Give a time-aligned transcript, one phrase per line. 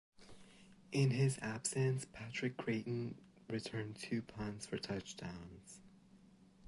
[0.91, 3.19] In his absence, Patrick Crayton
[3.51, 5.79] returned two punts for touchdowns.